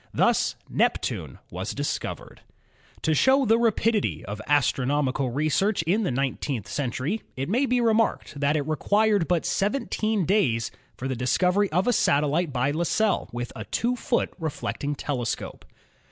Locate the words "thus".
0.15-0.55